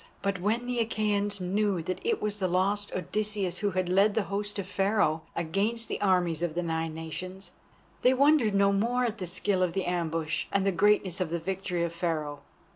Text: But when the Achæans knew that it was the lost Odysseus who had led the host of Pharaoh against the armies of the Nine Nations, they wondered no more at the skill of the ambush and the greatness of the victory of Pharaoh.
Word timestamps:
But 0.23 0.41
when 0.41 0.65
the 0.65 0.83
Achæans 0.83 1.39
knew 1.39 1.83
that 1.83 2.03
it 2.03 2.19
was 2.23 2.39
the 2.39 2.47
lost 2.47 2.91
Odysseus 2.95 3.59
who 3.59 3.69
had 3.69 3.87
led 3.87 4.15
the 4.15 4.23
host 4.33 4.57
of 4.57 4.65
Pharaoh 4.67 5.21
against 5.35 5.87
the 5.89 6.01
armies 6.01 6.41
of 6.41 6.55
the 6.55 6.63
Nine 6.63 6.95
Nations, 6.95 7.51
they 8.01 8.15
wondered 8.15 8.55
no 8.55 8.71
more 8.73 9.05
at 9.05 9.19
the 9.19 9.27
skill 9.27 9.61
of 9.61 9.73
the 9.73 9.85
ambush 9.85 10.45
and 10.51 10.65
the 10.65 10.71
greatness 10.71 11.21
of 11.21 11.29
the 11.29 11.37
victory 11.39 11.83
of 11.83 11.93
Pharaoh. 11.93 12.39